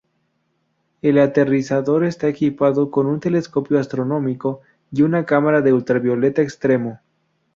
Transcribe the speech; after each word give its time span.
El 1.03 1.19
aterrizador 1.19 2.03
está 2.05 2.27
equipado 2.27 2.89
con 2.89 3.05
un 3.05 3.19
telescopio 3.19 3.77
astronómico 3.79 4.61
y 4.91 5.03
una 5.03 5.27
cámara 5.27 5.61
de 5.61 5.73
ultravioleta 5.73 6.41
extremo. 6.41 6.99